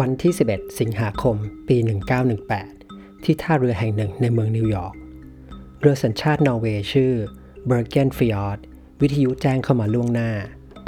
[0.00, 1.36] วันที่ 11 สิงหาคม
[1.68, 1.76] ปี
[2.50, 4.94] 1918 ที่ท่าเรือแห่งหนึ่งในเมืองนิวยอร์ก
[5.80, 7.12] เรือสัญชาตินอร์เวย์ชื่อ
[7.66, 8.58] เบอร์เกนฟิออร์ด
[9.00, 10.30] วิทยุแจ้งเข้ามาล่วงหน้า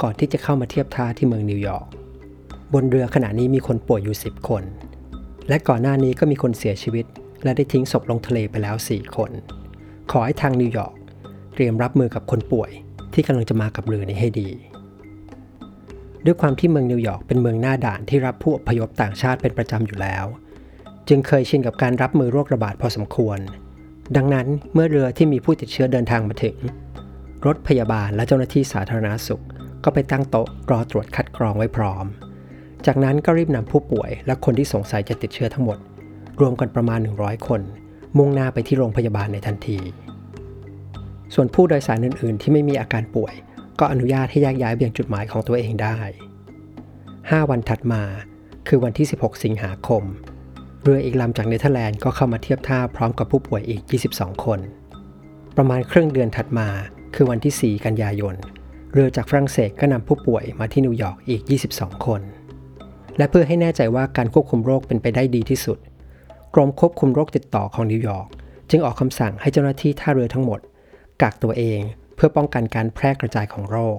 [0.01, 1.87] ก่อนที่จะเข้ามาเทียบท่าที่เมืองนิวยอร์ก
[2.73, 4.63] บนเรือขณะนี้มีคนป่วยอยู่ 10 คน
[5.49, 7.05] และก่อนหน้านี้ก็มีคนเสียชีวิต
[7.43, 9.31] และได้ทิ้งศพลงทะเลไปแล้ว 4 คน
[10.11, 10.95] ขอให้ทางนิวยอร์ก
[11.53, 12.71] เตรียมรับมือกับคนป่วย
[13.13, 14.49] ที่กำลังจะมากับเรือนี้ให้ดี
[16.25, 20.25] ด้วยความที่เมืองนิวยอร์กเป็นเมืองหน้าด่านที่รับผู้อพยพต่างชาติเป็นประจำอยู่แล้ว
[21.07, 23.39] จึงเคยชินกับการรับมือโรคระบาดพอสมควร
[24.15, 26.57] ดังนั้นเมื่อเรือที่มีผู้ติดเชื้อเดินทางมาถึง
[27.45, 29.43] รถพยาบาลและเจ้าหน้าที่สาธารณสุข
[29.83, 32.05] ก็ไปตั้งโต๊ะรอตรวจคัดกรองไว้พร้อม
[32.85, 35.77] จากนั้นก็รีบนำผู้ป่วย และคนที่สงสัยจะติดเชื้อทั้งหมด
[36.39, 37.61] รวมกันประมาณ 100 คน
[38.17, 39.79] มุ่งหน้าไปที่โรงพยาบาลในทันที
[41.33, 43.33] ส่วนผู้โดยสารอื่น ๆ ที่ไม่มีอาการป่วย
[43.79, 45.97] ก็อนุญาตให้แยกย้ายไปยังจุดหมายของตัวเองได้
[46.55, 48.03] 5 วันถัดมา
[48.67, 50.03] คือวันที่ 16 สิงหาคม
[50.81, 53.81] เรืออีกลำจากเนเธอร์แลนด์ก็เข้ามาเทียบท่าพร้อมกับผู้ป่วยอีก
[54.13, 54.59] 22 คน
[55.57, 56.67] ประมาณครึ่งเดือนถัดมา
[57.15, 58.35] คือวันที่ 4 กันยายน
[58.93, 61.41] เรือจากฝรั่งเศสก็นำผู้ป่วยมาที่นิวยอร์กอีก
[61.73, 62.21] 22 คน
[63.17, 65.77] และเพื่อให้แน่ใจว่าการควบคุมโรคเป็นไปได้ดีที่สุด
[66.53, 68.27] กรมควบคุมโรคติดต่อของนิวยอร์ก
[68.69, 70.59] จึงออกคำสั่งให้เจ้าหน้าที่ท่าเรือทั้งหมด
[71.21, 71.79] กักตัวเอง
[72.15, 73.97] เพื่อป้องกันการแพร่กระจายของโรค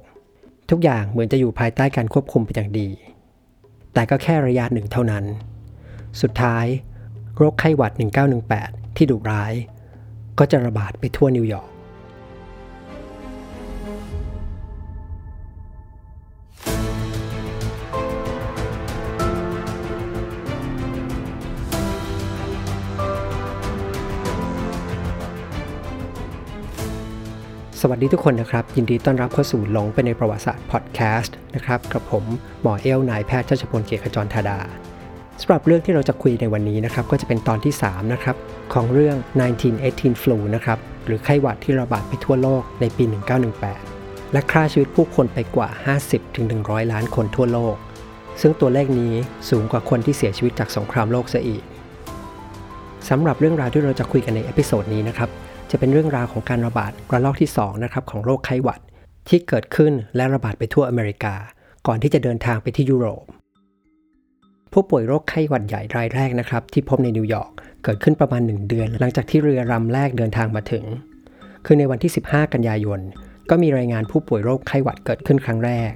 [0.70, 2.88] ทุกอย่างเหมือนจะอยู่ภายใต้การควบคุมเป็นอย่างดี
[3.94, 5.24] แต่ก็แค่ระยะหนึ่งเท่านั้น
[6.20, 6.66] สุดท้าย
[7.36, 7.92] โรคไข้หวัด
[8.44, 9.52] 1918 ที่ดุร้าย
[10.38, 11.70] ก็จะระบาดไปทั่วนิวยอร์ก
[27.90, 32.24] วัสดีทุกคนนะครับ ยินดีต้อนรับเข้าสู่หลงไปในประวัติศาสตร์พอดแคสต์นะครับกับผม
[32.62, 34.58] หมอเอลนายแพทย์ชัชพลเกียรติขจรธาดา
[35.40, 38.36] สำหรับเรื่องที่เราจะคุยในวันนี้นะครับก็จะเป็นตอนที่ 3 นะครับ
[38.72, 39.16] ของเรื่อง
[39.70, 43.04] 1918 flu นะครับ หรือไข้หวัดที่ระบาดไปทั่วโลกในปี
[43.68, 45.68] 1918 และฆ่าชีวิตผู้คนไปกว่า
[46.30, 47.76] 50-100 ล้านคนทั่วโลก
[48.40, 49.14] ซึ่งตัวเลขนี้
[49.50, 51.62] สูงกว่าคนที่เสียชีวิตจากสงครามโลกซะอีก
[53.08, 55.30] สำหรับเรื่องราวที่เราจะคุยกันใน episode นี้นะครับ
[55.70, 58.80] จะเป็นเรื่องราวของการระบาดระลอกที่2นะครับของโรคไข้หวัด
[59.28, 61.34] ที่เกิดขึ้นและระบาดไปทั่วอเมริกา
[61.86, 63.24] ก่อนที่จะเดินทางไปที่ยุโรป
[64.72, 67.50] ผู้ป่วยโรคไข้หวัดใหญ่รายแรกนะครับที่พบในนิวยอร์ก
[67.84, 70.84] เกิดขึ้นประมาณ 1 เดือน หลังจากที่เรือลำแรกเดินทางมาถึง
[71.64, 73.00] คือในวันที่ 15 กันยายน
[73.50, 75.92] ก็มีรายงานผู้ป่วยโรคไข้หวัดเกิดขึ้นครั้งแรก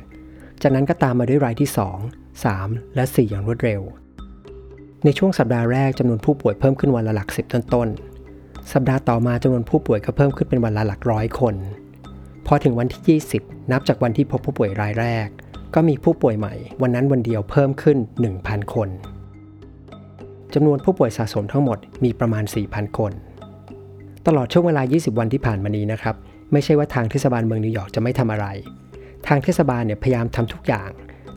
[0.62, 1.70] จากนั้นก็ตามมาด้วยรายที่
[2.08, 3.80] 2 3 และ 4 อย่างรวดเร็ว
[5.04, 7.88] ในช่วงสัปดาห์แรกจำนวนผู้ป่วยเพิ่มขึ้นวันละหลักสิบต้น
[8.72, 11.54] สัปดาห์ต่อมาจำนวนผู้ป่วยก็เพิ่มขึ้นเป็นวันละหลักร้อยคน
[12.46, 15.28] พอถึงวันที่ 20 นับจากวันที่พบผู้ป่วยรายแรก
[15.74, 17.98] ก็มีผู้ป่วยใหม่ วันนั้นวันเดียวเพิ่มขึ้น
[18.34, 18.88] 1,000 คน
[20.54, 23.12] จำนวนผู้ป่วยสะสมทั้งหมดมีประมาณ 4,000 คน
[24.26, 26.14] ตลอดช่วงเวลา 20 วันที่ผ่านมานี้นะครับ
[26.52, 28.46] ไม่ใช่ว่าทางเทศบาลเมืองนิวยอร์กจะไม่ทำอะไร
[29.26, 30.90] ทางเทศบาลเนี่ยพยายามทำทุกอย่าง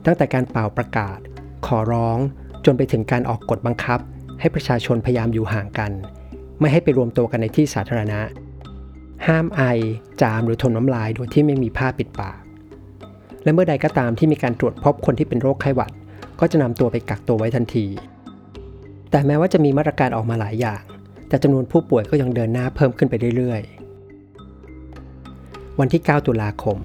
[0.06, 1.18] ตั้งแต่การเป่าประกาศ
[1.66, 2.18] ขอร้อง
[2.64, 4.00] จนไปถึงการออกกฎบังคับ
[4.40, 5.92] ให้ประชาชนพยายามอยู่ห่างกัน
[6.60, 8.20] ไม่ให้ไปรวมตัวกันในที่สาธารณะ
[9.26, 9.62] ห้ามไอ
[10.22, 12.40] จามหรือทนน้ำลายโดยที่ไม่มีผ้าปิดปาก
[13.44, 15.92] และเมื่อใดก็ตามที่มีการตรวจพบคนที่เป็นโรคไข้หวัด
[16.40, 17.86] ก็จะนำตัวไปกักตัวไว้ทันที
[19.10, 20.82] แต่แม้ว่าจะมีมาตรการออกมาหลายอย่าง
[21.28, 26.76] แต่จำนวนผู้ป่วยก็ยังเดินหน้าเพิ่มขึ้นไปเรื่อยๆ วันที่ 9 ตุลาคม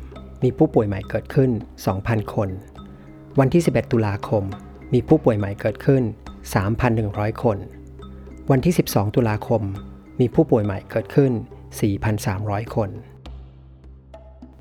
[0.43, 1.49] มีผู้ป่วยใหม่เกิดขึ้น
[1.91, 2.49] 2,000 คน
[3.39, 4.43] วันที่ 11 ตุลาคม
[4.93, 6.03] มีผู้ป่วยใหม่เกิดขึ้น
[6.73, 7.57] 3,100 คน
[8.53, 9.61] วันที่ 12 ตุลาคม
[10.19, 11.31] มีผู้ป่วยใหม่เกิดขึ้น
[12.03, 12.89] 4,300 คน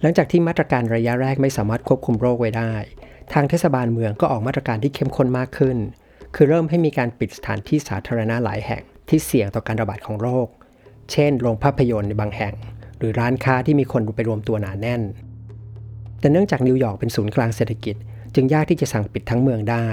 [0.01, 2.73] หลังจากที่มาตรการระยะแรกไม่สามารถควบคุมโรคไว้ได้
[3.33, 5.77] ทางเทศบาลเมืองก็ออกมาตรการที่เข้มข้นมากขึ้น
[6.35, 10.49] คือเริ่มให้มีการปิดสถานที่สาธารณะหลายแห่งที่เสี่ยงต่อการระบาดของโรค
[11.13, 12.55] เช่น โรงภาพยนตร์ในบางแห่ง
[12.99, 15.03] หรือร้านค้าที่มีคนไปรวมตัวหนาแน่น
[16.21, 17.97] แต่เนื่องจากนิวยอร์กเป็นศูนย์กลางเศรษฐกิจ
[18.35, 19.89] จึงยากที่จะสั่งปิดทั้งเมืองได้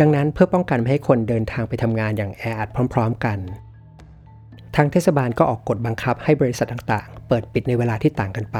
[0.00, 3.38] ดังนั้นเพื่อป้องกันไม่ให้คนเดินทางไปทำงานอย่างแออัดพร้อม ๆ กัน
[4.76, 8.58] ทางเทศบาลก็ออกกฎบังคับให้บริษัทต่างๆ เปิดปิดในเวลาที่ต่างกันไป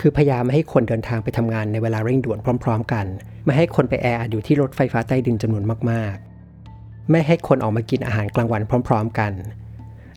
[0.00, 3.06] คือพยายามไม่ให้คนเดินทางไปทำงานในเวลาเร่งด่วนพร้อม ๆ กัน
[3.44, 9.32] ไม่ให้คนไปแออัดอยู่ที่รถไฟฟ้าใต้ดินจำนวนมากๆ ไม่ให้คนออกมากินอาหารกลางวันพร้อม ๆ กัน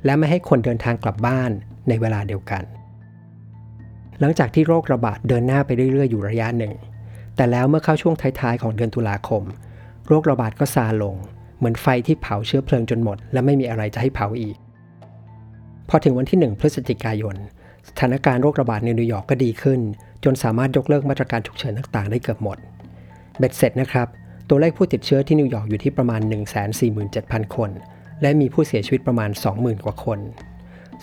[0.06, 1.52] และไม่ให้คนเดินทางกลับบ้าน
[1.90, 2.64] ในเวลาเดียวกัน
[4.20, 6.74] หลังจากที่โรคระบาดเดินหน้าไปเรื่อยๆอยู่ระยะหนึ่ง
[7.36, 9.44] แต่แล้วเมื่อเข้าช่วงท้ายๆของเดือนตุลาคม
[10.08, 11.16] โรคระบาดก็ซาลง
[11.58, 14.58] เหมือนไฟที่เผาเชื้อเพลิงจนหมด และไม่มีอะไรจะให้เผาอีก
[15.90, 17.36] พอถึงวันที่ 1 พฤศจิกายน
[17.90, 19.80] สถานการณ์โรคระบาดในนิวยอร์กก็ดีขึ้น
[20.24, 22.58] จนสามารถยกเลิกมาตรการฉุกเฉินต่างๆ ได้เกือบหมด
[23.38, 24.08] เบ็ดเสร็จนะครับ
[24.50, 26.22] ตัวเลขผู้ติดเชื้อที่นิวยอร์กอยู่ที่ประมาณ
[26.88, 27.70] 147,000 คน
[28.22, 30.20] และมีผู้เสียชีวิตประมาณ 20,000 กว่าคน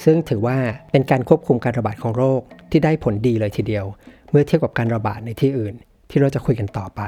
[0.05, 0.57] ซึ่งถือว่า
[0.93, 3.85] เป็นการควบคุมการระบาดของโรคที่ได้ผลดีเลยทีเดียว
[4.31, 5.75] เมื่อเทียบกับการระบาดในที่อื่น
[6.11, 7.03] ที่เราจะคุยกันต่อไป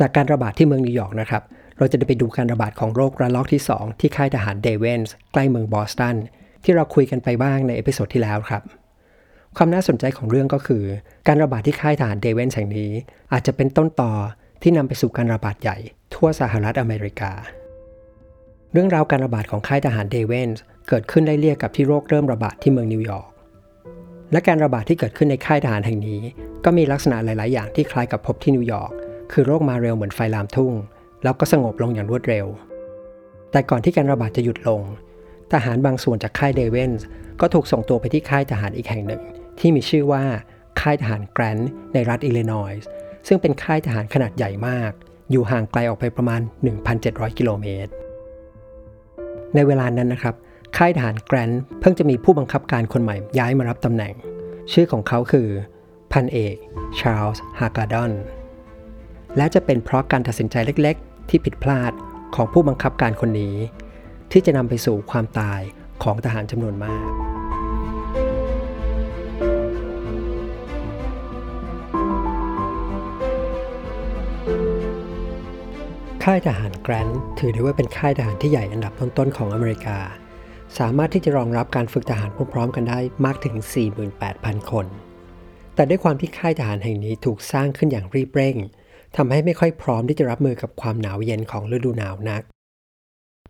[0.00, 1.42] จากการระบาดที่เมืองนิวยอร์กนะครับ
[1.78, 6.16] เราจะได้ไปดูการระบาดของโรคระลอกที่ 2 ที่ค่ายทหารเดเวนส์ใกล้เมืองบอสตัน
[6.64, 8.62] ที่เราคุยกันไปบ้างใน episode ที่แล้วครับ
[9.56, 10.84] ความน่าสนใจของเรื่องก็คือ
[11.26, 12.92] การระบาดที่ค่ายทหารเดเวนส์แห่งนี้
[13.32, 14.12] อาจจะเป็นต้นตอ
[14.62, 15.76] ที่นำไปสู่การระบาดใหญ่
[16.14, 17.32] ทั่วสหรัฐอเมริกา
[18.72, 23.30] เรื่องราวการระบาดของค่ายทหารเดเวนส์เกิดขึ้นไล่เลี่ยกับที่โรคเริ่มระบาดที่เมืองนิวยอร์ก
[24.32, 26.20] และการระบาดที่เกิดขึ้นในค่ายทหารแห่งนี้
[26.64, 28.92] ก็มีลักษณะหลาย ๆ อย่างที่คล้ายกับพบที่นิวยอร์ก
[29.32, 30.72] คือโรคมาเร็วเหมือนไฟลามทุ่ง
[31.22, 32.46] แล้วก็สงบลงอย่างรวดเร็ว
[33.50, 34.82] แต่ก่อนที่การระบาดจะหยุดลง
[35.52, 37.06] ทหารบางส่วนจากค่ายเดเวนส์
[37.40, 39.22] ก็ถูกส่งตัวไปที่ค่ายทหารอีกแห่งหนึ่ง
[39.58, 40.22] ที่มีชื่อว่า
[40.80, 42.88] ค่ายทหารแกรนด์ในรัฐอิลลินอยส์
[43.28, 44.92] ซึ่งเป็นค่ายทหารขนาดใหญ่มาก
[45.30, 46.40] อยู่ห่างไกลออกไปประมาณ
[46.90, 47.92] 1,700 กิโลเมตร
[49.54, 50.34] ในเวลานั้นนะครับ
[50.76, 54.14] ค่ายทหารแกรนด์เพิ่งจะมีผู้บังคับการคนใหม่ย้ายมารับตำแหน่ง
[54.72, 55.48] ชื่อของเขาคือ
[56.12, 56.56] พันเอก
[56.98, 58.12] ชาร์ลส์ ฮากาดอน
[59.36, 61.92] และจะเป็นเพราะการตัดสินใจเล็กๆ ที่ผิดพลาด
[62.34, 63.56] ของผู้บังคับการคนนี้
[64.32, 65.60] ที่จะนำไปสู่ความตาย
[66.02, 67.08] ของทหารจำนวนมาก
[76.24, 79.98] ค่ายทหารแกรนด์ถือได้ว่าเป็นค่ายทหารที่ใหญ่อันดับต้นๆของอเมริกา
[80.78, 83.54] สามารถที่จะรองรับการฝึกทหารพร้อมๆกันได้มากถึง
[84.12, 84.86] 48,000 คน
[85.74, 88.56] แต่ด้วยความที่ค่ายทหารแห่งนี้ถูกสร้างขึ้นอย่างรีบเร่ง
[89.16, 92.42] ทำให้ไม่ค่อยพร้อมที่จะรับมือกับความหนาวเย็นของฤดูหนาวนัก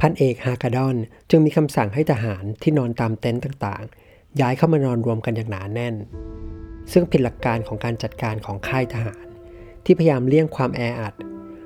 [0.00, 0.96] พันเอกฮากาดอน
[1.30, 5.94] จึงมีคำสั่งให้ทหารที่นอนตามเต็นท์ต่างๆ ย้ายเข้ามานอนรวมกันอย่างหนาแน่น
[6.92, 9.26] ซึ่งผิดหลักการของการจัดการของค่ายทหาร
[9.84, 11.14] ที่พยายามเลี่ยงความแออัด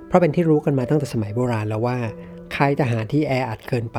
[0.07, 1.99] เพราะเป็นที่รู้กันมาตั้งแต่สมัยโบราณแล้วว่า
[2.55, 3.99] ค่ายทหารที่แออัดเกินไป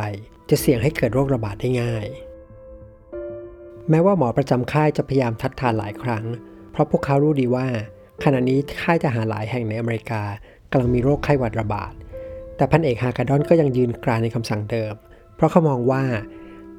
[0.50, 2.06] จะเสี่ยงให้เกิดโรคระบาดได้ง่าย
[3.90, 6.26] แม้ว่าหมอประจำค่ายจะพยายามทัดทานหลายครั้ง
[6.72, 7.68] เพราะพวกเขารู้ดีว่า
[8.24, 10.22] ขณะนี้ค่ายทหารหลายแห่งในอเมริกา
[10.72, 11.92] กำลังมีโรคไข้หวัดระบาด
[12.56, 14.94] แต่พันเอกฮากาดอนก็ยังยืนกรานในคำสั่งเดิม
[15.36, 16.04] เพราะเขามองว่า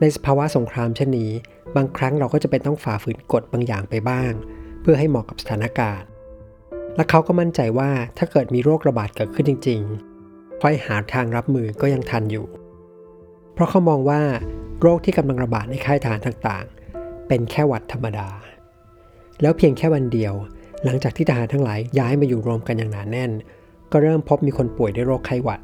[0.01, 1.33] ในสภาวะสงครามเช่นนี้
[1.77, 4.33] บางครั้งเราก็จะเป็นต้องฝ่าฝืนกฎบางอย่างไปบ้าง
[4.81, 6.07] เพื่อให้เหมาะกับสถานการณ์
[6.97, 12.47] และเขาก็มั่นใจว่าถ้าเกิดมีโรคระบาดเกิดขึ้นจริงๆค่อยหาทางรับมือก็ยังทันอยู่
[13.55, 14.23] เพราะเขามองว่า
[14.81, 18.29] โรคที่กำลังระบาดในค่ายทหารต่างๆ เป็นแค่หวัดธรรมดา
[19.43, 20.35] แล้วเพียงแค่วันเดียว
[20.85, 23.31] หลังจากที่ทหารทั้งหลายย้ายมาอยู่รวมกันอย่างหนาแน่น
[23.93, 25.61] ก็เริ่มพบมีคนป่วยด้วยโรคไข้หวัด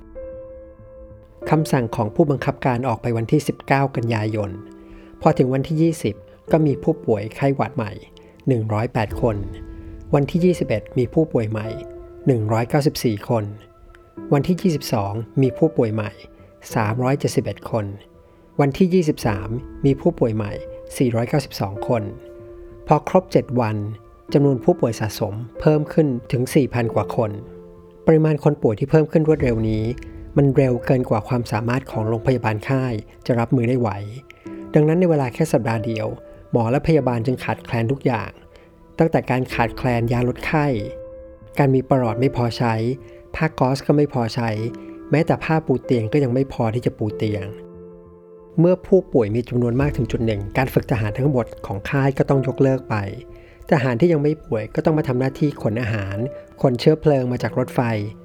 [1.50, 4.50] คำสั่งของผู้บังคับการออกไปวันที่ 19 กันยายน
[5.20, 7.92] พอถึงวันที่ 20 ก็มีผู้ป่วยไข้หวัดใหม่
[8.56, 9.36] 108 คน
[10.14, 11.68] วันที่ 21 มีผู้ป่วยใหม่
[13.22, 13.44] 194 คน
[14.32, 16.10] วันที่ 22 มีผู้ป่วยใหม่
[16.90, 17.86] 371 คน
[18.60, 19.04] วันที่
[19.40, 20.52] 23 มีผู้ป่วยใหม่
[21.40, 22.02] 492 คน
[22.86, 23.76] พอครบ 7 วัน
[24.34, 27.30] จำนวนผู้ป่วยสะสมเพิ่มขึ้นถึง 4,000 กว่าคน
[28.06, 29.84] ปริมาณคนป่วยที่เพิ่มขึ้นรวดเร็วนี้
[30.36, 32.94] มันเร็วเกินกว่าความสามารถของโรงพยาบาลค่าย
[33.26, 33.90] จะรับมือได้ไหว
[34.74, 36.06] ดังนั้นในเวลาแค่สัปดาห์เดียว
[36.52, 38.30] หมอและพยาบาลจึงขาดแคลนทุกอย่าง
[38.98, 40.66] ตั้งแต่การขาดแคลนยาลดไข้
[41.58, 42.74] การมีปลอดไม่พอใช้
[43.34, 44.50] ผ้าก๊อสก็ไม่พอใช้
[45.10, 47.44] แม้แต่ผ้าปูเตียงก็ยังไม่พอที่จะปูเตียง
[48.58, 52.96] เมื่อผู้ป่วยมีจำนวนมากถึงจุดหนึ่ง การฝึกทหารทั้งหมดของค่ายก็ต้องยกเลิกไป
[53.72, 56.16] ทหารที่ยังไม่ป่วยก็ต้องมาทำหน้าที่ขนอาหาร
[56.62, 57.80] ขนเชื้อเพลิงมาจากรถไฟ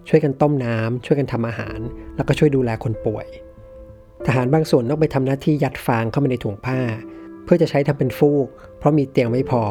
[0.10, 1.80] ช่วยกันต้มน้ำช่วยกันทำอาหาร
[2.16, 3.28] แล้วก็ช่วยดูแลคนป่วย
[4.28, 6.80] ทหารบางส่วนต้องไปทำหน้าที่ยัดฟางเข้ามาในถุงผ้า
[7.44, 8.48] เพื่อจะใช้ทำเป็นฟูก
[8.78, 9.64] เพราะมีเตียงไม่พอ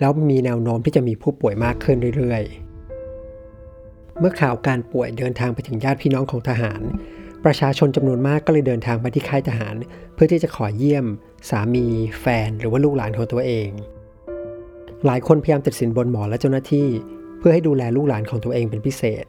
[0.00, 6.82] แล้วมีแนวโน้มที่จะมีผู้ป่วยมากขึ้นเรื่อยๆ เมื่อข่าวการป่วยเดินทางไปถึงญาติพี่น้องของทหาร
[7.44, 9.74] ประชาชนจำนวนมากก็เลยเดินทางมาที่ค่ายทหาร
[10.14, 11.06] เพื่อที่จะขอเยี่ยม
[11.50, 11.86] สามี
[12.20, 13.68] แฟน หรือว่าลูกหลานของตัวเอง
[15.06, 16.88] หลายคนพยายามตัดสินบนหมอและเจ้าหน้าที่
[17.38, 19.24] เพื่อให้ดูแลลูกหลานของตัวเองเป็นพิเศษ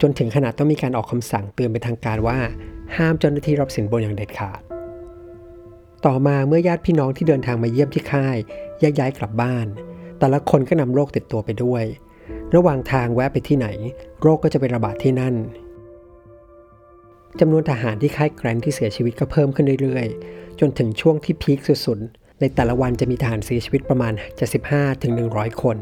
[0.00, 2.38] จนถึงขนาดต้องมีการออกคำสั่งเตือนเป็นทางการว่า
[2.96, 4.60] ห้ามเจ้าหน้าที่รับสินบนอย่างเด็ดขาด
[6.06, 8.36] ต่อมาเมื่อญาติพี่น้องที่เดินทางมาเยี่ยมที่ค่าย
[8.80, 9.66] แยกย้ายกลับบ้าน
[10.18, 11.84] แต่ละคนก็นำโรคติดตัวไปด้วย
[12.54, 13.68] ระหว่างทางแวะไปที่ไหน
[14.22, 15.34] โรคก็จะไประบาดที่นั่น
[17.40, 22.00] จำนวนทหารที่ค่ายแกรนที่เสียชีวิตก็เพิ่มขึ้นเรื่อยๆ จนถึงช่วงที่พีคสุด
[22.40, 24.12] ในแต่ละวันจะมีทหารเสียชีวิตประมาณ
[24.56, 25.78] 75ถึง100 คน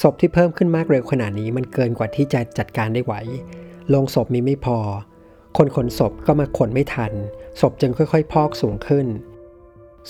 [0.00, 3.14] ศพที่เพิ่มขึ้นมากเร็วขนาดนี้มันเกินกว่าที่จะจัดการได้ไหว
[3.88, 4.78] โลงศพมีไม่พอ
[5.56, 7.12] คนขนศพก็มาขนไม่ทัน
[7.60, 9.06] ศพจึงค่อยๆ พอกสูงขึ้น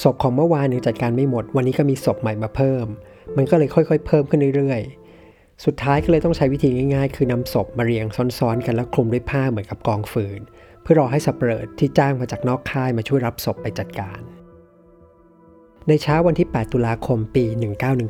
[0.02, 2.86] ศพของเมื่อวานยังจัดการไม่หมด วันนี้ก็มีศพใหม่มาเพิ่ม
[3.36, 8.06] มันก็เลยค่อยๆ เพิ่มขึ้นเรื่อยๆ สุดท้ายก็เลยต้องใช้วิธีง่ายๆ คือนำศพมาเรียง
[8.38, 10.40] ซ้อนๆ กันแล้วคลุมด้วยผ้าเหมือนกับกองฟืน
[10.82, 14.20] เพื่อรอให้สับเปลือที่จ้างมาจากนอกค่ายมาช่วยรับศพไปจัดการ
[15.88, 17.44] ในเช้าวันที่ 8 ตุลาคมปี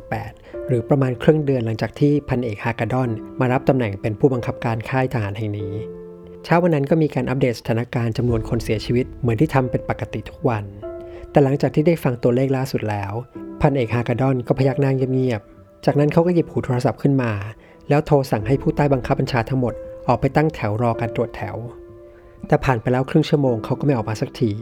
[0.01, 5.73] 1918 หรือประมาณครึ่งเดือนหลังจากที่พันเอกฮากาดอน มารับตำแหน่งเป็นผู้บังคับการค่ายทหารแห่งนี้
[6.43, 10.63] เช้าวันนั้นก็มีการอัปเดตสถานการณ์จำนวนคนเสียชีวิตเหมือนที่ทำเป็นปกติทุกวัน
[11.31, 13.11] แต่หลังจากที่ได้ฟังตัวเลขล่าสุดแล้ว
[13.61, 17.31] พันเอกฮากาดอนก็พยักหน้าเงียบๆ จากนั้นเขาก็หยิบหูโทรศัพท์ขึ้นมา
[17.89, 19.73] แล้วโทรสั่งให้ผู้ใต้บังคับบัญชาทั้งหมด
[20.07, 21.55] ออกไปตั้งแถวรอการตรวจแถว
[22.47, 24.53] แต่ผ่านไปแล้วครึ่งชั่วโมงเขาก็ไม่ออกมาสักที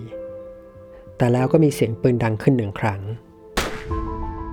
[1.18, 3.02] แต่แล้วก็มีเสียงปืนดังขึ้นหนึ่งครั้ง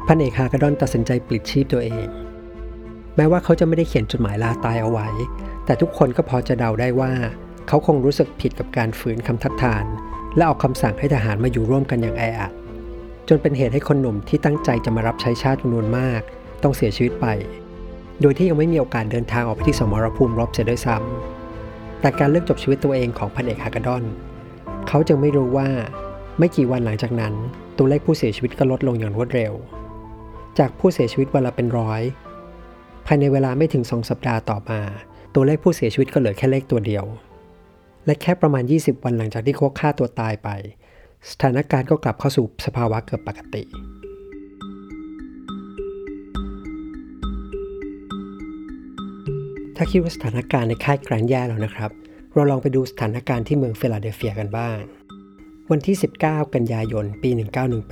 [0.07, 2.07] พันเอกฮากระดอนตัดสินใจปลิดชีพตัวเอง
[3.17, 5.09] แม้ว่าเขาจะไม่ได้เขียนจดหมายลาตายเอาไว้
[5.65, 7.13] แต่ทุกคนก็พอจะเดาได้ว่า
[7.69, 9.85] เขาคงรู้สึกผิดกับการฝืนคำทัดทาน
[10.37, 12.53] และออกคำสั่งให้ทหารมาอยู่ร่วมกันอย่างแออัด
[13.29, 16.21] จนเป็นเหตุให้คนหนุ่มที่ตั้งใจจะมารับใช้ชาติจำนวนมาก
[16.63, 17.27] ต้องเสียชีวิตไป
[18.21, 24.05] โดยที่ยังไม่มีโอกาสเดินทางออกไปที่สมรภูมิรบเสียด้วยซ้ำแต่การเลือกจบชีวิตตัวเองของพันเอกฮากาดอน
[24.89, 25.69] เขาจึงไม่รู้ว่า
[26.39, 27.35] ไม่กี่วันหลังจากนั้น
[27.79, 29.53] ตัวเลขผู้เสียชีวิตก็ลดลงอย่างรวดเร็ว
[30.59, 32.03] จากผู้เสียชีวิตวันละเป็นร้อย
[33.07, 34.81] ภายในเวลาไม่ถึงสองสัปดาห์ต่อมา
[35.35, 37.05] ตัวเลขผู้เสียชีวิตก็เหลือแค่เลขตัวเดียว
[38.07, 40.49] และแค่ประมาณ 20 วันหลังจากที่เขาฆ่าตัวตายไป
[41.31, 43.63] สถานการณ์ก็กลับเข้าสู่สภาวะเกือบปกติ
[49.77, 51.91] ถ้าคิดว่าสถานการณ์ในค่ายแกรนแย่แล้วนะครับ
[52.35, 54.77] เราลองไปดูสถานการณ์ที่เมืองฟิลาเดลเฟียกันบ้าง
[55.73, 57.31] วันที่ 19 กันยายน ปี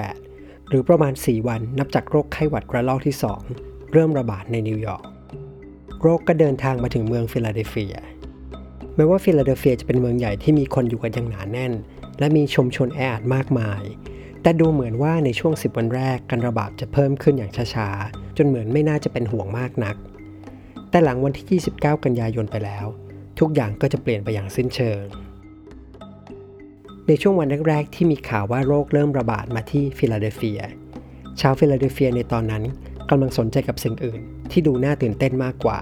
[0.05, 3.17] 1918 หรือประมาณ 4 วันนับจากโรคไข้หวัดระลอกที่
[3.55, 5.05] 2 เริ่มระบาดในนิวยอร์ก
[6.03, 7.97] โรคก็เดินทางมาถึงเมืองฟิลาเดลเฟีย
[8.97, 11.73] แม้ว่าฟิลาเดลเฟียจะเป็นเมืองใหญ่ที่มีคนอยู่กันอย่างหนาแน่น
[12.19, 13.83] และมีชุมชนแออัดมากมาย
[14.43, 19.97] แต่ดูเหมือนว่าในช่วง 10 วันแรกการระบาดจะเพิ่มขึ้นอย่างช้าๆ จนเหมือนไม่น่าจะเป็นห่วงมากนัก
[20.91, 22.87] แต่หลังวันที่ 29 กันยายนไปแล้ว
[23.39, 25.03] ทุกอย่างก็จะเปลี่ยนไปอย่างสิ้นเชิง
[27.13, 30.63] ในช่วงวันแรกๆที่มีข่าวว่าโรคเริ่มระบาดมาที่ฟิลาเดลเฟีย
[31.41, 32.63] ชาวฟิลาเดลเฟียในตอนนั้น
[33.11, 35.79] กำลังสนใจกับสิ่งอื่น ที่ดูน่าตื่นเต้นมากกว่า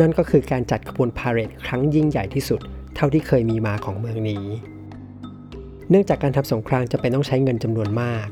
[0.00, 2.60] นั่นก็คือการจัดขบวนพาเหรดครั้งยิ่งใหญ่ที่สุด
[2.96, 4.44] เท่าที่เคยมีมาของเมืองนี้
[5.90, 8.28] เนื่องจากการทำสงครามจำเป็นต้องใช้เงินจำนวนมาก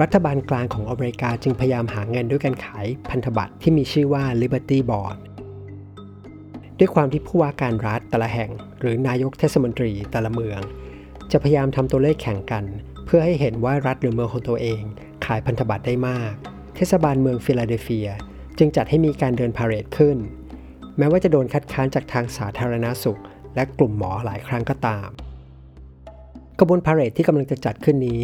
[0.00, 5.18] รัฐบาลกลางของอเมริกาจึงพยายามหาเงินด้วยการขายพันธบัตรที่มีชื่อว่า Liberty Bond
[6.78, 8.50] ด้วยความที่ผู้ว่าการรัฐแต่ละแห่ง
[8.80, 10.62] หรือนายกเทศมนตรีแต่ละเมือง
[11.32, 12.64] จะพยายามทำตัวเลขแข่งกัน
[13.06, 14.82] เพื่อให้เห็นว่ารัฐหรือเมืองของตัวเอง
[15.24, 16.32] ขายพันธบัตรได้มาก
[16.76, 18.08] เทศบาลเมืองฟิลาเดลเฟีย
[18.58, 20.16] จึงจัดให้มีการเดินพาเหรดขึ้น
[20.98, 23.20] แม้ว่าจะโดนคัดค้านจากทางสาธารณาสุข
[23.54, 25.08] และกลุ่มหมอหลายครั้งก็ตาม
[26.60, 28.20] ขบวนพาเหรดที่กำลังจะจัดขึ้นนี้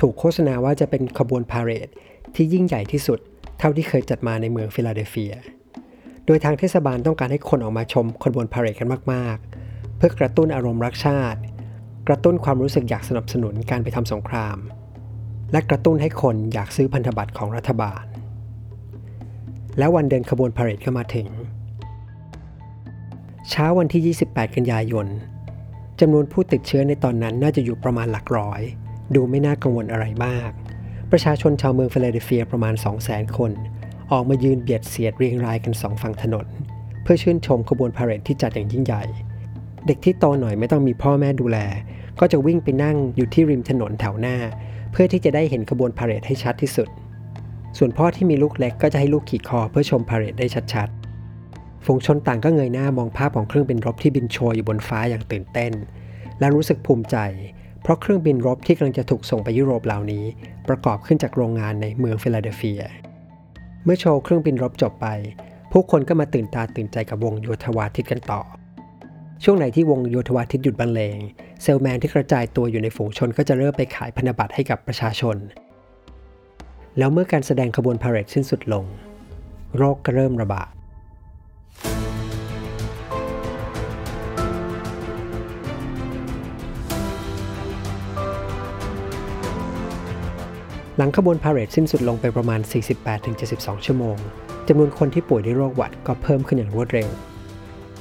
[0.00, 1.88] ถูกโฆษณาว่าจะเป็นขบวนพาเหรด
[2.34, 3.18] ที่ยิ่งใหญ่ที่สุด
[3.58, 5.34] เท่าที่เคยจัดมาในเมืองฟิลาเดลเฟีย
[6.26, 9.36] โดยทางเทศบาลต้องการให้คนออกมาชมขบวนพาเหรดกันมาก
[9.68, 11.40] ๆ เพื่อกระตุ้นอารมณ์รักชาติ
[12.08, 14.58] กระตุ้นความรู้สึกอยากสนับสนุนการไปทำสงคราม
[15.52, 18.04] และกระตุ้นให้คนอยากซื้อพันธบัตรของรัฐบาล
[19.78, 21.28] แล้ววันเดินขบวนพาเหรดก็มาถึง
[23.50, 25.06] เช้าวันที่ 28 กันยายน
[26.00, 28.60] จำนวนผู้ติดเชื้อในตอนนั้นน่าจะอยู่ประมาณหลักร้อย
[29.14, 30.50] ดูไม่น่ากังวลอะไรมาก
[31.10, 32.74] ประชาชนชาวเมืองฟิลาเดลเฟียประมาณ
[33.06, 33.52] 200,000 คน
[34.12, 36.46] ออกมายืนเบียดเสียดเรียงรายกันสองฝั่งถนน
[37.02, 39.04] เพื่อชื่นชมขบวนพาเหรดที่จัดอย่างยิ่งใหญ่
[39.86, 41.58] เด็กที่โตหน่อยไม่ต้องมีพ่อแม่ดูแล
[42.20, 44.36] ก็จะวิ่งไปนั่งอยู่ที่ริมถนนแถวหน้า
[44.92, 46.88] เพื่อที่จะได้เห็นขบวนพาเหรดให้ชัดที่สุด
[47.78, 55.72] ส่วนพ่อที่มีลูกเล็กก็จะให้ลูกขี่คอเพื่อชมพาเหรดได้ชัดๆฝูงชนต่างก็เงยหน้ามองภาพของเครื่องบินรบที่บินโชยอยู่บนฟ้าอย่างตื่นเต้น
[56.38, 57.16] และรู้สึกภูมิใจ
[57.82, 60.24] เพราะเครื่องบินรบที่กำลังจะถูกส่งไปยุโรปเหล่านี้
[60.68, 62.82] ประกอบขึ้นจากโรงงานในเมืองฟิลาเดลเฟีย
[63.84, 65.06] เมื่อโชว์เครื่องบินรบจบไป
[65.72, 68.40] ผู้คนก็มาตื่นตาตื่นใจกับวงโยธวาทิตกันต่อ
[69.44, 71.18] ช่วงไหนที่วงโยธวาทิตหยุดบรรเลง
[71.62, 75.36] เซลแมนที่กระจายตัวอยู่ในฝูงชนก็จะเริ่มไปขายพันธบัตรให้กับประชาชน
[76.98, 78.84] แล้วเมื่อการแสดงขบวนพาเหรดสิ้นสุดลง
[79.76, 80.70] โรคก็เริ่มระบาด
[90.96, 92.60] หลังขบวนพาเหรดสิ้นสุดลงไปประมาณ
[93.24, 94.16] 48-72 ชั่วโมง
[94.68, 97.08] จำนวนคนที่ป่วยด้วยโรคหวัดก็เพิ่มขึ้นอย่างรวดเร็ว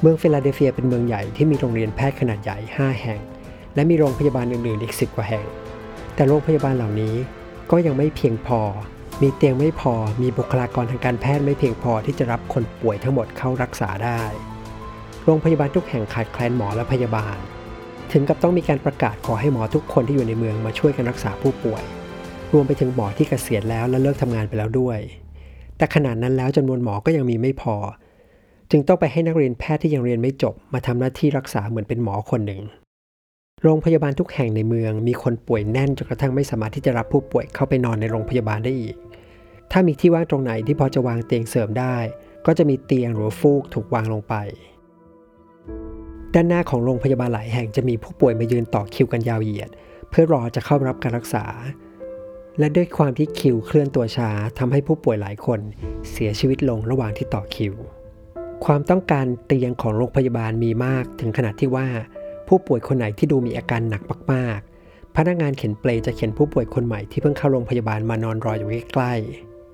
[0.01, 3.19] เมืองฟิลาเดลเฟียเป็นเมืองใหญ่ที่มีโรงเรียนแพทย์ขนาดใหญ่ 5 แห่ง
[3.75, 5.45] และมีโรงพยาบาลอื่นๆอีก 10 กว่าแห่ง
[6.15, 7.15] แต่โรงพยาบาลเหล่านี้
[7.71, 8.61] ก็ยังไม่เพียงพอ
[9.21, 14.21] มีเตียงไม่พอ มีบุคลากรทางการแพทย์ไม่เพียงพอที่จะรับคนป่วยทั้งหมดเข้ารักษาได้
[15.25, 17.37] โรงพยาบาลทุกแห่งขาดแคลนหมอและพยาบาล
[18.11, 21.83] ถึงกับต้องมีการประกาศขอให้หมอทุกคนที่อยู่ในเมืองมาช่วยกันรักษาผู้ป่วย
[22.53, 24.99] รวมไปถึงหมอที่เกษียณแล้วและเลิกทำงานไปแล้วด้วย
[25.77, 27.75] แต่ขนาดนั้นแล้วจำนวนหมอก็ยังมีไม่พอ
[28.71, 32.61] จึงต้องไปให้นักเรียนแพทย์ที่ยังเรียนไม่จบ มาทำหน้าที่รักษาเหมือนเป็นหมอคนหนึ่ง
[33.63, 38.95] โรงพยาบาลทุกแห่งในเมืองมีคนป่วยแน่นจนกระทั่งไม่สามารถที่จะรับผู้ป่วยเข้าไปนอนในโรงพยาบาลได้อีก
[39.71, 41.95] ถ้ามีที่ว่างตรงไหนที่พอจะวางเตียงเสริมได้
[42.45, 44.35] ก็จะมีเตียงหรือฟูกถูกวางลงไป
[46.33, 49.69] ด้านหน้าของโรงพยาบาลหลายแห่งจะมีผู้ป่วยมายืนต่อคิวกันยาวเหยียด
[50.09, 51.45] เพื่อรอจะเข้ารับการรักษา
[52.59, 55.59] และด้วยความที่คิวเคลื่อนตัวช้าทำให้ผู้ป่วยหลายคน
[56.11, 57.75] เสียชีวิตลงระหว่างที่ต่อคิว
[58.65, 61.87] ความต้องการเตียงของโรงพยาบาลมีมากถึงขนาดที่ว่า
[62.47, 64.01] ผู้ป่วยคนไหนที่ดูมีอาการหนัก
[64.33, 69.13] มากๆ พนักงานเข็นเปลจะเข็นผู้ป่วยคนใหม่ที่เพิ่งเข้าโรงพยาบาลมานอนรออยู่ใกล้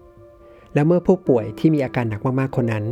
[0.07, 2.85] ๆและเมื่อผู้ป่วยที่มีอาการหนักมากๆคนนั้น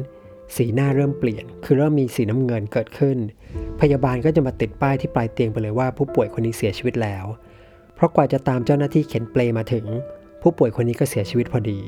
[0.56, 3.18] สีหน้าเริ่มเปลี่ยน คือเริ่มมีสีน้ำเงินเกิดขึ้น
[3.82, 7.26] พยาบาลก็จะมาติดป้ายที่ปลายเตียงไปเลยว่าผู้ป่วยคนนี้เสียชีวิตแล้ว
[7.96, 9.86] เพราะกว่าจะตามเจ้าหน้าที่เข็นเปลมาถึง
[10.42, 11.80] ผู้ป่วยคนนี้ก็เสียชีวิตพอดี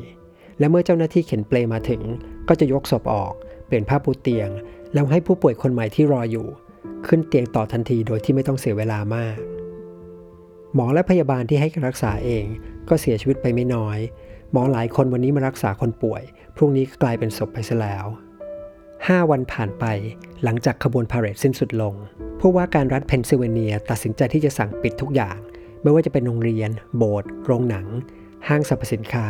[0.59, 2.01] และเมื่อเจ้าหน้าที่เข็นเปลมาถึง
[2.47, 3.33] ก็จะยกศพออก
[3.65, 4.49] เปลี่ยนผ้าปูเตียง
[4.93, 6.47] แล้วให้ผู้ป่วยคนใหม่ที่รออยู่
[7.07, 9.37] ขึ้นเตียงต่อทันทีโดยที่ไม่ต้องเสียเวลามาก
[10.73, 12.45] หมอและพยาบาลที่ให้การรักษาเอง
[12.89, 13.97] ก็เสียชีวิตไปไม่น้อย
[14.51, 16.23] หมอหลายคนวันนี้มารักษาคนป่วย
[16.55, 18.05] พรุ่งนี้ก็กลายเป็นศพไปซะแล้ว
[18.63, 19.85] 5 วันผ่านไป
[20.43, 21.95] หลังจากขบวนพาเหรดสิ้นสุดลง
[22.39, 25.37] ผู้ว่าการรัฐเพนซิลเวเนีย ตัดสินใจที่จะสั่งปิดทุกอย่าง
[25.81, 27.87] ไม่ว่าจะเป็นโรงเรียน โบสถ์โรงหนัง
[28.47, 29.27] ห้างสรรพสินค้า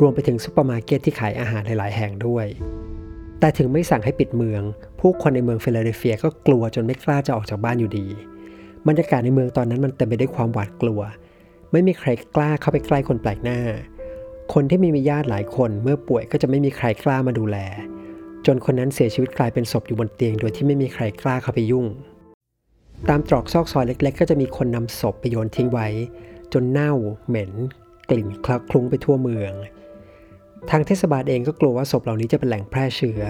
[0.00, 2.46] รวมไปถึงซูเปอร์มาร์เก็ตที่ขายอาหารหลาย ๆ แห่งด้วย
[3.40, 4.62] แต่ถึงไม่สั่งให้ปิดเมือง
[5.00, 8.06] ผู้คนในเมืองฟิลาเดลเฟียก็กลัวจนไม่กล้าจะออกจากบ้านอยู่ดี
[8.88, 11.00] บรรยากาศในเมืองตอนนั้นมันเต็มไปด้วยความหวาดกลัว
[11.72, 13.60] ไม่มีใครกล้าเข้าไปใกล้คนแปลกหน้า
[14.52, 17.56] คนที่มีมีญาติหลายคนเมื่อป่วยก็จะไม่มีใครกล้ามาดูแล
[18.46, 21.86] จนคนนั้นเสียชีวิตกลายเป็นศพอยู่บนเตียง โดยที่ไม่มีใครกล้าเข้าไปยุ่ง
[23.08, 25.88] ตามตรอกซอกซอยเล็ก ๆ ก็จะมีคนนำศพไปโยนทิ้งไว้
[26.52, 26.92] จนเน่า
[27.28, 27.52] เหม็น
[28.10, 29.52] กลิ่นคละคลุ้งไปทั่วเมือง
[30.70, 33.20] ทางเทศบาลเองก็กลัวว่าศพเหล่านี้จะเป็นแหล่งแพร่เชื้อ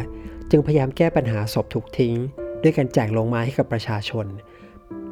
[0.50, 2.14] จึงพยายามแก้ปัญหาศพถูกทิ้ง
[2.62, 4.26] ด้วยการแจกลงมาให้กับประชาชน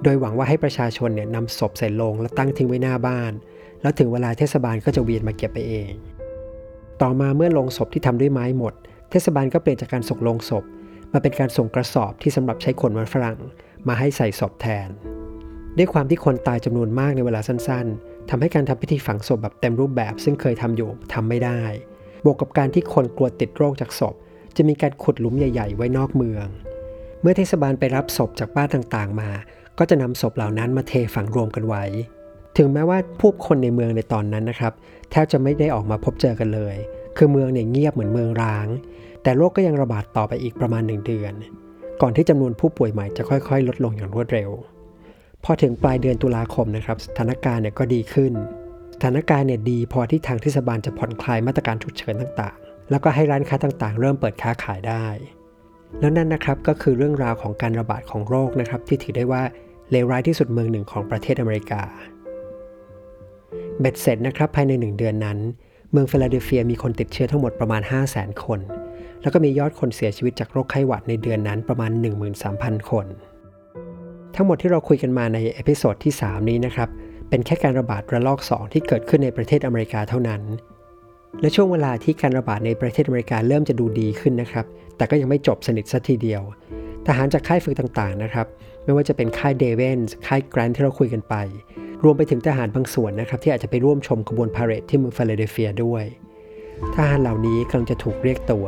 [0.03, 3.33] โดยหวังว่าให้ประชาชนเนี่ยนำศพใส่ลงแล้วตั้งทิ้งไว้หน้าบ้าน
[3.83, 5.93] แล้วถึงเวลาเทศบาลก็จะเวียนมาเก็บไปเอง
[7.03, 8.75] ต่อมาเมื่อลงศพที่ทำด้วยไม้หมด
[9.11, 10.65] เทศบาลก็เปลี่ยนจากการส่งลงศพ
[11.13, 13.39] มาเป็นการส่งกระสอบที่สำหรับใช้ขนมันฝรั่ง
[13.89, 14.89] มาให้ใส่ศพแทน
[15.77, 21.61] ด้วยความที่คนตายจำนวนมากในเวลาสั้น ๆทำให้การทำพิธีฝังศพแบบเต็มรูปแบบ ซึ่งเคยทำอยู่ทำไม่ได้
[22.25, 24.15] บวกกับการที่คนกลัวติดโรคจากศพ
[24.57, 26.47] จะมีการขุดหลุมใหญ่ ๆ ไว้นอกเมือง
[27.21, 29.31] เมื่อเทศบาลไปรับศพจากบ้านต่างๆ มา
[29.79, 31.85] ก็จะนำศพเหล่านั้นมาเทฝังรวมกันไว้
[32.57, 34.73] ถึงแม้ว่าผู้คนในเมืองในตอนนั้นนะครับ
[35.11, 36.77] แทบจะไม่ได้ออกมาพบเจอกันเลย
[37.17, 38.67] คือเมืองเนี่ยเงียบเหมือนเมืองร้าง
[39.23, 41.33] แต่โรคก็ยังระบาดต่อไปอีกประมาณหนึ่งเดือน
[42.03, 44.51] ก่อนที่จำนวนผู้ป่วยใหม่จะค่อย ๆ ลดลงอย่างรวดเร็ว
[45.45, 48.33] พอถึงปลายเดือนตุลาคมนะครับสถานการณ์เนี่ยก็ดีขึ้น
[49.03, 55.07] ถานการณ์เนี่ยดีพอที่ทางเทศบาลจะผ่อนคลายมาตรการฉุกเฉินต่างๆ แล้วก็ให้ร้านค้าต่างๆ เริ่มเปิดค้าขายได้
[56.01, 59.43] แล้วนั่นนะครับก็คือเรื่องราวของการระบาดของโรคนะครับที่ถือได้ว่า
[59.91, 61.83] เลวร้ายที่สุดเมืองหนึ่งของประเทศอเมริกา
[63.81, 65.39] เบ็ดเสร็จนะครับภายในหนึ่งเดือนนั้น
[65.93, 68.61] เมืองฟิลาเดลเฟียมีคนติดเชื้อทั้งหมดประมาณ 5 0 0 0 0 0 คน
[69.23, 71.91] แล้วก็มียอดคนเสียชีวิตจากโรคไข้หวัดในเดือนนั้นประมาณ
[72.41, 73.07] 13,000 คน
[74.35, 76.89] ทั้งหมดที่เราคุยกันมาใน episode ที่ 3 นี้นะครับ
[77.29, 80.43] เป็นแค่การระบาดระลอก 2 ที่เกิดขึ้นในประเทศอเมริกาเท่านั้น
[81.41, 86.43] และช่วงเวลาที่การระบาดในประเทศอเมริกาเริ่มจะดูดีขึ้นนะครับ แต่ก็ยังไม่จบสนิทซะทีเดียว
[87.07, 88.47] ทหารจากค่ายฝึกต่างๆนะครับ
[88.85, 91.35] ไม่ว่าจะเป็นค่ายเดเวนส์ค่ายแกรนต์ที่เราคุยกันไป
[92.05, 96.05] รวมไปถึงทหารบางส่วนนะครับ ที่อาจจะไปร่วมชมขบวนพาเหรดที่เมืองฟิลาเดลเฟียด้วย
[96.95, 98.67] ทหารเหล่านี้กำลังจะถูกเรียกตัว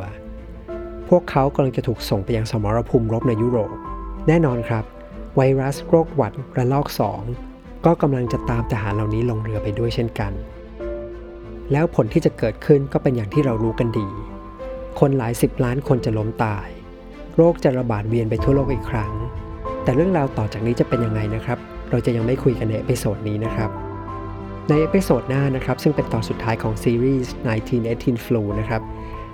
[1.09, 3.71] พวกเขากำลังจะถูกส่งไปยังสมรภูมิรบในยุโรป
[4.27, 4.83] แน่นอนครับ
[5.35, 6.87] ไวรัสโรคหวัดระลอก
[7.21, 7.50] 2
[7.85, 10.31] ก็กำลังจะตามทหารเหล่านี้ลงเรือไปด้วยเช่นกัน
[11.71, 14.07] แล้วผลที่จะเกิดขึ้นก็เป็นอย่างที่เรารู้กันดี
[14.99, 16.67] คนหลายสิบล้านคนจะล้มตาย
[17.35, 19.13] โรคจะระบาดเวียนไปทั่วโลกอีกครั้ง
[19.83, 23.69] แต่เรื่องราวต่อจากนี้จะเป็นยังไงนะครับ เราจะยังไม่คุยกันใน episode นี้นะครับ
[24.69, 27.33] ใน episode หน้านะครับ ซึ่งเป็นตอนสุดท้ายของซีรีส์
[27.79, 28.81] 1918 Flu นะครับ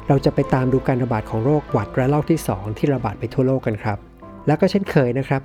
[0.07, 3.97] เราจะไปตามดูการระบาดของโรคหวัดระลอกที่ 2 ที่ระบาดไปทั่วโลกกันครับ
[4.47, 5.41] แล้วก็เช่นเคยนะครับ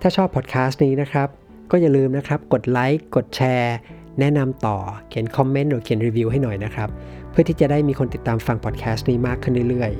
[0.00, 1.28] ถ้าชอบพอดแคสต์นี้นะครับ
[1.70, 3.76] ก็อย่าลืมนะครับกดไลค์กดแชร์
[4.20, 4.76] แนะนำต่อ
[5.08, 6.88] เขียนคอมเมนต์หรือเขียนรีวิวให้หน่อยนะครับ
[7.30, 9.92] เพื่อที่จะได้มีคนติดตามฟังพอดแคสต์นี้มากขึ้นเรื่อย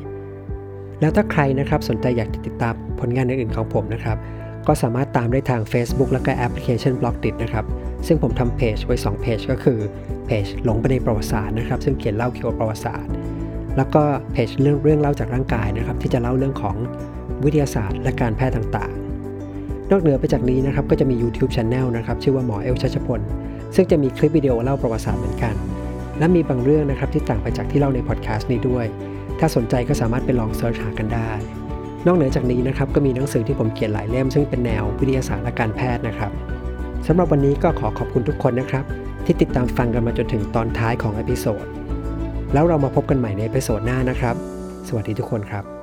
[0.46, 4.18] ๆ แล้วถ้าใครนะครับสนใจอยากติดตามผลงานอื่นๆของผมนะครับ
[4.66, 7.64] ก็สามารถตามได้ทาง Facebook แล้วก็แอปพลิเคชัน Blockdit นะครับ
[8.07, 9.78] ซึ่งผมทำเพจไว้2เพจก็คือ
[10.26, 13.12] เพจหลงไปในประวัติศาสตร์นะครับ ซึ่งเขียนเล่าเกี่ยวกับประวัติศาสตร์
[13.76, 14.02] แล้วก็
[14.33, 16.76] เพจเรื่องเรื่องเล่าจากร่างกายนะครับ ที่จะเล่าเรื่องของ
[17.44, 19.08] วิทยาศาสตร์ และการแพทย์ต่างๆ
[19.90, 23.20] นอกเหนือไปจากนี้นะครับก็จะมี YouTube Channel นะครับชื่อว่าหมอเอลชัชพล
[23.74, 25.55] ซึ่งจะมีคลิปวิดีโอเล่าประวัติศาสตร์เหมือนกัน
[26.18, 28.87] และมีบางเรื่องนะครับที่ต่างไปจากที่เล่าในพอดแคสต์นี้ด้วย
[29.38, 31.31] ถ้าสนใจก็สามารถไปลองเซิร์ชหากันได้
[32.07, 36.31] นอกเหนือจากนี้นะครับก็มีหนังสือที่ผมเขียนหลายเล่มซึ่งเป็นแนววิทยาศาสตร์และการแพทย์นะครับ
[37.07, 38.85] สำหรับวันนี้ก็ขอขอบคุณทุกคนนะครับ
[39.24, 41.66] ที่ติดตามฟังกันมาจนถึงตอนท้ายของ episode
[42.53, 44.35] แล้วเรามาพบกันใหม่ใน episode หน้านะครับ
[44.88, 45.78] สวัสดีทุกคนครับ